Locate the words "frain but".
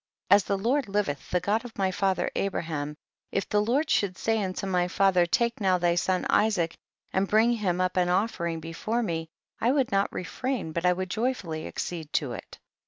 10.23-10.87